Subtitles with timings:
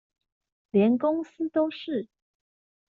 [0.71, 2.09] 連公司都是？